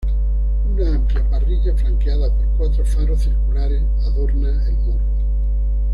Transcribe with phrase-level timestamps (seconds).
[0.67, 5.05] Una amplia parrilla flanqueada por cuatro faros circulares adorna el morro.